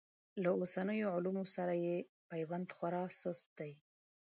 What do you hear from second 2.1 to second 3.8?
پیوند خورا سست دی.